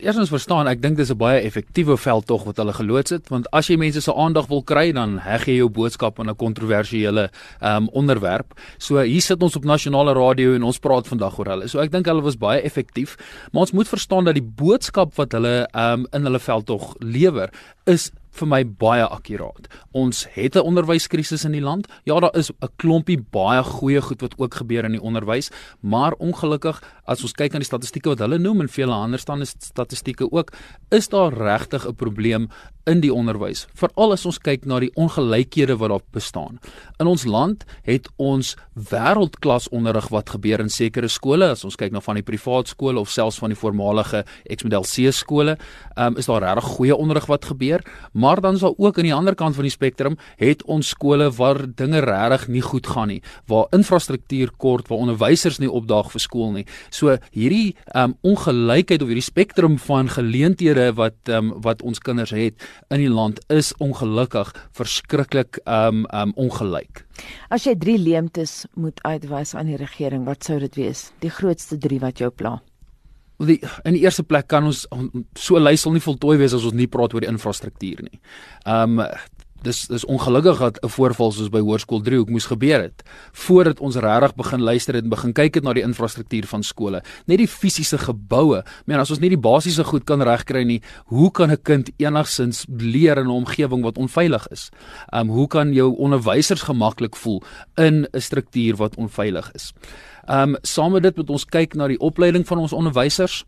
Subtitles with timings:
[0.00, 3.68] Eerstens verstaan, ek dink dis 'n baie effektiewe veldtog wat hulle geloods het, want as
[3.68, 7.30] jy mense se aandag wil kry, dan heg jy jou boodskap aan 'n kontroversiële
[7.60, 8.54] um onderwerp.
[8.78, 11.68] So hier sit ons op nasionale radio en ons praat vandag oor hulle.
[11.68, 13.16] So ek dink hulle was baie effektief,
[13.52, 17.50] maar ons moet verstaan dat die boodskap wat hulle um in hulle veldtog lewer
[17.86, 19.68] is vir my baie akkuraat.
[19.92, 21.88] Ons het 'n onderwyskrisis in die land.
[22.04, 26.12] Ja, daar is 'n klompie baie goeie goed wat ook gebeur in die onderwys, maar
[26.12, 29.56] ongelukkig as ons kyk na die statistieke wat hulle noem en vele ander staan is
[29.58, 30.52] statistieke ook,
[30.94, 32.48] is daar regtig 'n probleem
[32.88, 33.66] in die onderwys.
[33.76, 36.58] Veral as ons kyk na die ongelykhede wat daar bestaan.
[37.00, 41.50] In ons land het ons wêreldklas onderrig wat gebeur in sekere skole.
[41.50, 45.12] As ons kyk na van die privaat skole of selfs van die voormalige X-model C
[45.12, 45.56] skole,
[45.96, 47.84] um, is daar regtig goeie onderrig wat gebeur.
[48.12, 51.30] Maar dan is daar ook aan die ander kant van die spektrum het ons skole
[51.30, 56.20] waar dinge regtig nie goed gaan nie, waar infrastruktuur kort, waar onderwysers nie opdaag vir
[56.20, 56.66] skool nie.
[56.90, 56.99] So
[57.32, 62.60] hierdie um ongelykheid of hierdie spektrum van geleenthede wat um wat ons kinders het
[62.90, 67.04] in die land is ongelukkig verskriklik um um ongelyk.
[67.50, 71.10] As jy drie leemtes moet uitwys aan die regering, wat sou dit wees?
[71.24, 72.58] Die grootste 3 wat jou pla?
[73.40, 73.56] Die,
[73.88, 74.84] in die eerste plek kan ons
[75.38, 78.20] so lys sal nie voltooi wees as ons nie praat oor die infrastruktuur nie.
[78.68, 79.00] Um
[79.62, 83.96] dis dis ongelukkig dat 'n voorval soos by Hoërskool Driehoek moes gebeur het voordat ons
[83.96, 87.02] regtig begin luister en begin kyk het na die infrastruktuur van skole.
[87.26, 88.62] Net die fisiese geboue.
[88.86, 92.66] Men as ons nie die basiese goed kan regkry nie hoe kan 'n kind enigsins
[92.68, 94.70] leer in 'n omgewing wat onveilig is?
[95.12, 97.42] Um hoe kan jou onderwysers gemaklik voel
[97.76, 99.72] in 'n struktuur wat onveilig is?
[100.28, 103.44] Um saam met dit moet ons kyk na die opleiding van ons onderwysers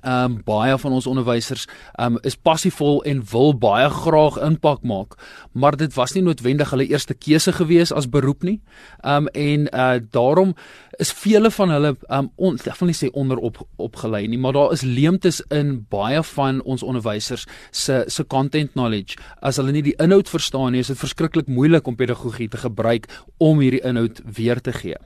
[0.00, 4.82] Ehm um, baie van ons onderwysers ehm um, is passievol en wil baie graag impak
[4.82, 5.14] maak,
[5.52, 8.60] maar dit was nie noodwendig hulle eerste keuse gewees as beroep nie.
[9.00, 10.54] Ehm um, en uh daarom
[10.98, 14.72] is vele van hulle ehm um, ek wil nie sê onderop opgelei nie, maar daar
[14.72, 19.16] is leemtes in baie van ons onderwysers se se content knowledge.
[19.40, 23.06] As hulle nie die inhoud verstaan nie, is dit verskriklik moeilik om pedagogie te gebruik
[23.38, 24.98] om hierdie inhoud weer te gee.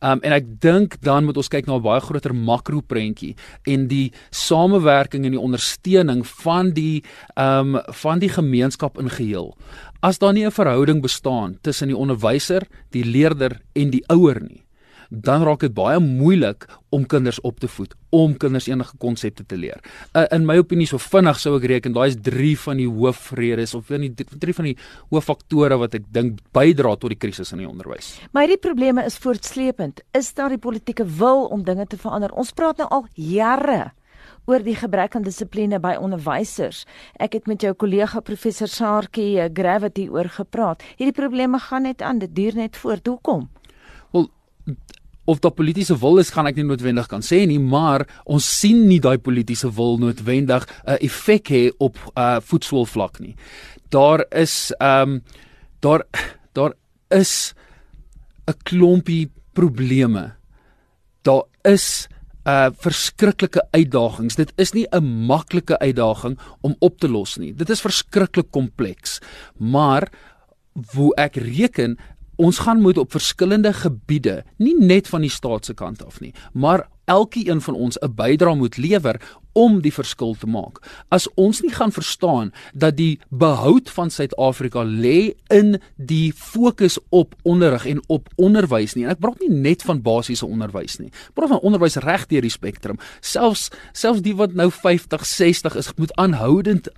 [0.00, 3.34] Um en ek dink dan moet ons kyk na 'n baie groter makro prentjie
[3.66, 7.02] en die samewerking en die ondersteuning van die
[7.36, 9.56] um van die gemeenskap in geheel.
[10.00, 14.62] As daar nie 'n verhouding bestaan tussen die onderwyser, die leerder en die ouer nie,
[15.08, 19.56] dan raak dit baie moeilik om kinders op te voed, om kinders enige konsepte te
[19.56, 19.80] leer.
[20.12, 23.74] Uh, in my opinie so vinnig sou ek reken daai is 3 van die hoofredes
[23.76, 24.76] of van die 3 van die
[25.10, 28.16] hooffaktore wat ek dink bydra tot die krisis in die onderwys.
[28.32, 30.02] Maar hierdie probleme is voortsleepend.
[30.16, 32.32] Is daar die politieke wil om dinge te verander?
[32.36, 33.92] Ons praat nou al jare
[34.48, 36.84] oor die gebrek aan dissipline by onderwysers.
[37.20, 40.84] Ek het met jou kollega professor Saartjie eh, Gravity oor gepraat.
[40.96, 43.06] Hierdie probleme gaan net aan, dit duur net voort.
[43.06, 43.48] Hoekom?
[44.16, 44.30] Wel
[45.28, 48.86] of daar politieke wil is, gaan ek nie noodwendig kan sê nie, maar ons sien
[48.88, 53.34] nie daai politieke wil noodwendig 'n uh, effek hê op uh voetsoolvlak nie.
[53.92, 55.22] Daar is ehm um,
[55.80, 56.04] daar
[56.52, 56.72] daar
[57.10, 57.54] is
[58.46, 60.32] 'n klompie probleme.
[61.22, 62.08] Daar is
[62.44, 64.34] 'n uh, verskriklike uitdagings.
[64.34, 67.52] Dit is nie 'n maklike uitdaging om op te los nie.
[67.52, 69.20] Dit is verskriklik kompleks.
[69.58, 70.08] Maar
[70.94, 71.98] hoe ek reken
[72.38, 76.32] ons gaan moet op verskillende gebiede, nie net van die staat se kant af nie,
[76.54, 79.20] maar elkeen van ons 'n bydrae moet lewer
[79.52, 80.78] om die verskil te maak.
[81.08, 87.34] As ons nie gaan verstaan dat die behoud van Suid-Afrika lê in die fokus op
[87.42, 89.04] onderrig en op onderwys nie.
[89.04, 91.10] En ek praat nie net van basiese onderwys nie.
[91.10, 93.00] Ek praat van onderwys reg deur die spektrum.
[93.20, 96.88] Selfs selfs die wat nou 50, 60 is, moet aanhoudend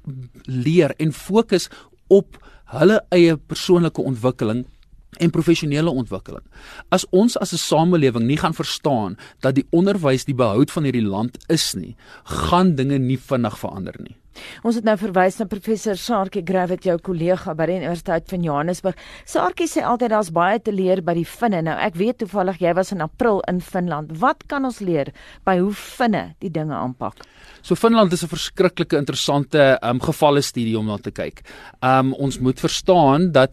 [0.45, 1.71] leer en fokus
[2.09, 4.67] op hulle eie persoonlike ontwikkeling
[5.19, 6.45] en professionele ontwikkeling.
[6.89, 11.07] As ons as 'n samelewing nie gaan verstaan dat die onderwys die behoud van hierdie
[11.07, 14.17] land is nie, gaan dinge nie vinnig verander nie.
[14.63, 18.99] Ons het nou verwys na professor Saartjie Gravett, jou kollega by die Universiteit van Johannesburg.
[19.29, 21.63] Saartjie sê altyd daar's baie te leer by die Finne.
[21.67, 24.13] Nou ek weet toevallig jy was in April in Finland.
[24.23, 25.13] Wat kan ons leer
[25.45, 27.25] by hoe Finne die dinge aanpak?
[27.63, 31.43] So Finland is 'n verskriklike interessante um, gevalle studie om na te kyk.
[31.83, 33.53] Um ons moet verstaan dat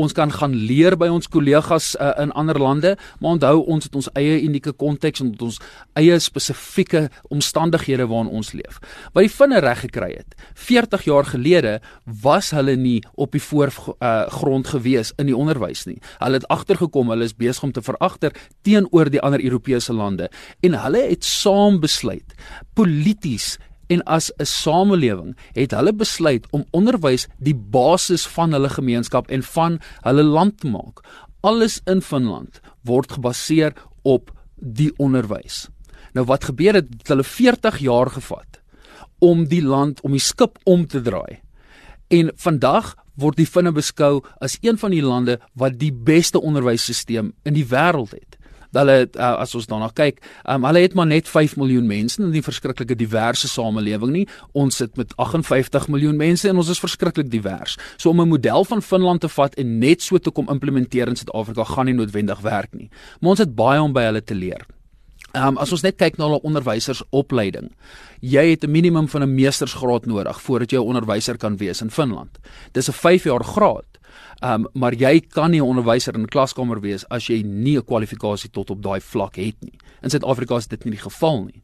[0.00, 3.96] ons kan gaan leer by ons kollegas uh, in ander lande, maar onthou ons het
[3.98, 5.60] ons eie unieke konteks en ons
[5.98, 8.80] eie spesifieke omstandighede waarin ons leef.
[9.12, 11.78] Wat die vinne reg gekry het, 40 jaar gelede
[12.22, 16.00] was hulle nie op die voorgrond uh, gewees in die onderwys nie.
[16.22, 18.34] Hulle het agtergekom, hulle is besig om te veragter
[18.66, 20.30] teenoor die ander Europese lande
[20.64, 22.34] en hulle het saam besluit
[22.74, 23.54] polities
[23.86, 29.42] en as 'n samelewing het hulle besluit om onderwys die basis van hulle gemeenskap en
[29.42, 31.00] van hulle land te maak.
[31.40, 33.72] Alles in Finland word gebaseer
[34.02, 35.68] op die onderwys.
[36.12, 38.60] Nou wat gebeur het, het hulle 40 jaar gevat
[39.18, 41.40] om die land om die skip om te draai.
[42.08, 47.32] En vandag word die Finne beskou as een van die lande wat die beste onderwysstelsel
[47.42, 48.38] in die wêreld het
[48.74, 52.30] hulle uh, as ons daarna kyk, um, hulle het maar net 5 miljoen mense in
[52.30, 54.26] 'n verskriklike diverse samelewing nie.
[54.52, 57.78] Ons sit met 58 miljoen mense en ons is verskriklik divers.
[57.96, 61.16] So om 'n model van Finland te vat en net so te kom implementeer in
[61.16, 62.90] Suid-Afrika gaan nie noodwendig werk nie.
[63.20, 64.66] Maar ons het baie om by hulle te leer.
[65.34, 67.72] Ehm um, as ons net kyk na hulle onderwysersopleiding.
[68.20, 71.90] Jy het 'n minimum van 'n meestersgraad nodig voordat jy 'n onderwyser kan wees in
[71.90, 72.38] Finland.
[72.72, 73.93] Dis 'n 5 jaar graad.
[74.40, 77.76] Ehm um, maar jy kan nie 'n onderwyser in 'n klaskamer wees as jy nie
[77.76, 79.78] 'n kwalifikasie tot op daai vlak het nie.
[80.02, 81.63] In Suid-Afrika is dit nie die geval nie.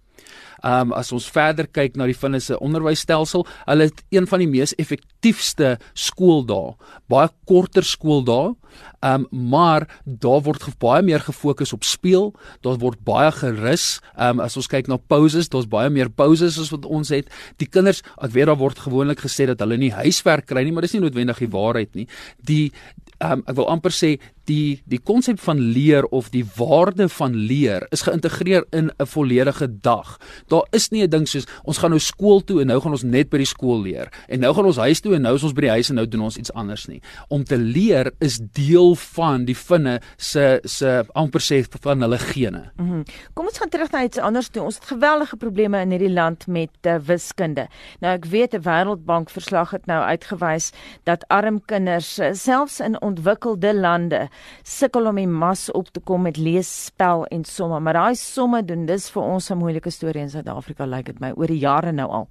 [0.60, 4.48] Ehm um, as ons verder kyk na die Finse onderwysstelsel, hulle het een van die
[4.50, 6.74] mees effektiefste skooldae,
[7.08, 8.52] baie korter skooldae.
[9.00, 14.00] Ehm um, maar daar word baie meer gefokus op speel, daar word baie gerus.
[14.16, 17.30] Ehm um, as ons kyk na pauses, daar's baie meer pauses as wat ons het.
[17.56, 20.84] Die kinders, ek weet daar word gewoonlik gesê dat hulle nie huiswerk kry nie, maar
[20.84, 22.08] dis nie noodwendig die waarheid nie.
[22.36, 22.72] Die
[23.20, 24.18] ehm um, ek wil amper sê
[24.50, 29.68] die die konsep van leer of die waarde van leer is geïntegreer in 'n volledige
[29.80, 30.18] dag.
[30.48, 33.02] Daar is nie 'n ding soos ons gaan nou skool toe en nou gaan ons
[33.02, 35.52] net by die skool leer en nou gaan ons huis toe en nou is ons
[35.52, 37.00] by die huis en nou doen ons iets anders nie.
[37.28, 42.70] Om te leer is deel van die finne se se amper sê van hulle gene.
[42.76, 43.02] Mm -hmm.
[43.34, 44.62] Kom ons gaan terug na iets anders toe.
[44.62, 47.68] Ons het geweldige probleme in hierdie land met uh, wiskunde.
[48.00, 50.72] Nou ek weet 'n Wêreldbank verslag het nou uitgewys
[51.04, 54.28] dat arm kinders uh, selfs in ontwikkelde lande
[54.62, 58.62] sukkel om die mas op te kom met lees, spel en somme, maar daai somme
[58.66, 61.58] doen dis vir ons 'n moeilike storie in Suid-Afrika lyk like dit my oor die
[61.58, 62.28] jare nou al.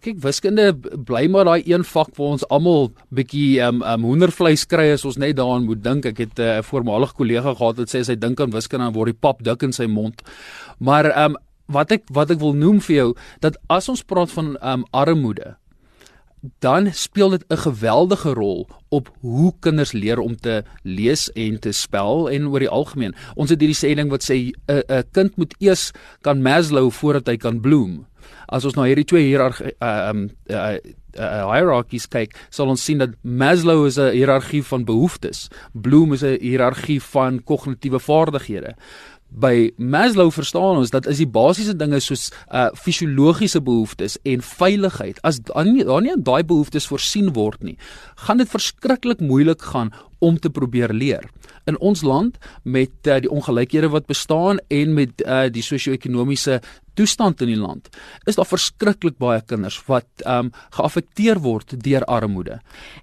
[0.00, 0.74] Kyk, wiskunde
[1.06, 5.16] bly maar daai een vak waar ons almal bietjie um um hoendervleis kry as ons
[5.16, 6.06] net daaraan moet dink.
[6.06, 8.92] Ek het eh, 'n uh, voormalige kollega gehad wat sê sy dink aan wiskunde en
[8.92, 10.22] word die pap dik in sy mond.
[10.78, 11.36] Maar um
[11.66, 15.56] wat ek wat ek wil noem vir jou dat as ons praat van um armoede
[16.58, 21.72] dan speel dit 'n geweldige rol op hoe kinders leer om te lees en te
[21.72, 23.14] spel en oor die algemeen.
[23.34, 27.26] Ons het hierdie sê ding wat sê 'n 'n kind moet eers kan Maslow voordat
[27.26, 28.06] hy kan bloem.
[28.48, 30.76] As ons na hierdie twee hiërargie uh, um uh,
[31.18, 35.48] uh, hierarchies kyk, sal ons sien dat Maslow is 'n hiërargie van behoeftes.
[35.72, 38.74] Bloom is 'n hiërargie van kognitiewe vaardighede
[39.30, 45.20] by Maslow verstaan ons dat is die basiese dinge soos uh fisiologiese behoeftes en veiligheid.
[45.22, 47.76] As daar nie daar nie aan daai behoeftes voorsien word nie
[48.26, 51.26] gaan dit verskriklik moeilik gaan om te probeer leer
[51.68, 56.60] in ons land met uh, die ongelykhede wat bestaan en met uh, die sosio-ekonomiese
[57.00, 57.88] toestand in die land
[58.28, 62.58] is daar verskriklik baie kinders wat ehm um, geaffekteer word deur armoede.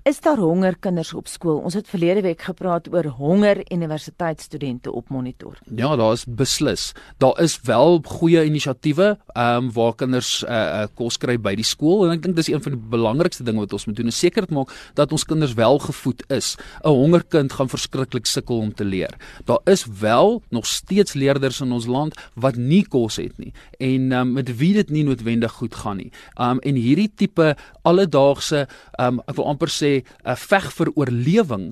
[0.09, 1.59] Is daar honger kinders op skool?
[1.65, 5.57] Ons het verlede week gepraat oor honger universiteitsstudente op monitor.
[5.75, 6.91] Ja, daar is beslis.
[7.17, 11.65] Daar is wel goeie inisiatiewe ehm um, waar kinders uh, uh, kos kry by die
[11.65, 14.19] skool en ek dink dis een van die belangrikste dinge wat ons moet doen, is
[14.19, 16.55] seker te maak dat ons kinders wel gevoed is.
[16.83, 19.13] 'n Hongerkind gaan verskriklik sukkel om te leer.
[19.47, 24.11] Daar is wel nog steeds leerders in ons land wat nie kos het nie en
[24.11, 26.11] um, met wie dit nie noodwendig goed gaan nie.
[26.35, 27.53] Um en hierdie tipe
[27.87, 28.65] alledaagse
[28.99, 31.65] um ek wil amper sê 'n uh, veg vir oorlewing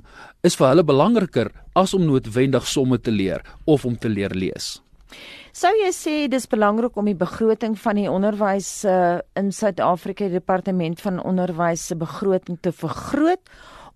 [0.43, 4.79] is vir hulle belangriker as om noodwendig somme te leer of om te leer lees.
[5.51, 10.39] Sou jy sê dis belangrik om die begroting van die onderwys uh, in Suid-Afrika, die
[10.39, 13.39] departement van onderwys se begroting te vergroot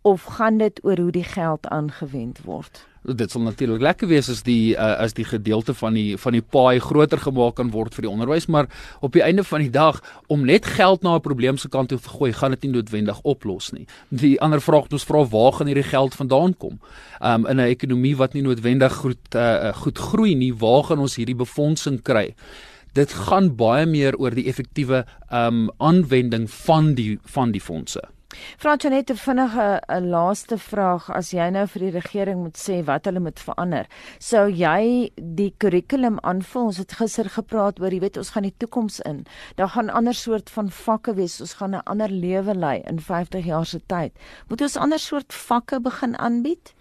[0.02, 2.86] of gaan dit oor hoe die geld aangewend word?
[3.04, 6.44] dit sal natuurlik lekker wees as die uh, as die gedeelte van die van die
[6.44, 8.68] paai groter gemaak kan word vir die onderwys maar
[9.02, 12.00] op die einde van die dag om net geld na 'n probleem se kant toe
[12.00, 13.88] te gooi gaan dit nie noodwendig oplos nie.
[14.10, 16.80] Die ander vraag wat ons vra waar gaan hierdie geld vandaan kom?
[17.22, 21.16] Um in 'n ekonomie wat nie noodwendig goed uh, goed groei nie, waar gaan ons
[21.16, 22.36] hierdie befondsing kry?
[22.94, 28.02] Dit gaan baie meer oor die effektiewe um aanwending van die van die fondse.
[28.58, 33.06] Fransonet 'n vinnige 'n laaste vraag as jy nou vir die regering moet sê wat
[33.06, 33.88] hulle moet verander.
[34.20, 36.66] Sou jy die kurrikulum aanvul?
[36.66, 39.26] Ons het gister gepraat oor, jy weet, ons gaan die toekoms in.
[39.56, 41.42] Daar gaan ander soort van vakke wees.
[41.42, 44.12] Ons gaan 'n ander lewe lei in 50 jaar se tyd.
[44.48, 46.74] Moet ons ander soort vakke begin aanbied?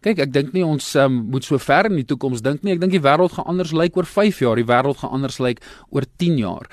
[0.00, 2.72] Kyk, ek dink nie ons um, moet so ver in die toekoms dink nie.
[2.72, 4.56] Ek dink die wêreld gaan anders lyk oor 5 jaar.
[4.56, 6.66] Die wêreld gaan anders lyk oor 10 jaar.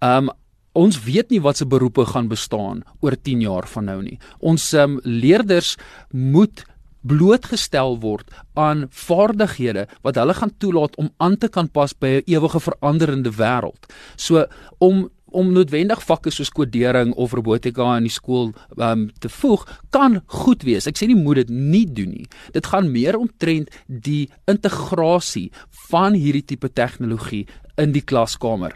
[0.00, 0.30] Um
[0.72, 4.18] Ons weet nie wat se beroepe gaan bestaan oor 10 jaar van nou nie.
[4.40, 5.76] Ons um, leerders
[6.12, 6.64] moet
[7.08, 12.22] blootgestel word aan vaardighede wat hulle gaan toelaat om aan te kan pas by 'n
[12.26, 13.86] ewige veranderende wêreld.
[14.16, 14.46] So
[14.78, 20.22] om om noodwendig vakke soos kodering of robotika in die skool um, te voeg kan
[20.26, 20.86] goed wees.
[20.86, 22.26] Ek sê nie moet dit nie doen nie.
[22.52, 25.50] Dit gaan meer omtrent die integrasie
[25.90, 27.46] van hierdie tipe tegnologie
[27.76, 28.72] in die klaskamer.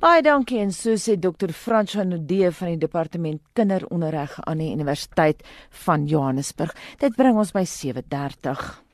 [0.00, 1.52] Baie dankie en so sê Dr.
[1.52, 5.42] Frans van Nodee van die departement kinderonderrig aan die Universiteit
[5.84, 6.74] van Johannesburg.
[7.02, 8.85] Dit bring ons by 7:30.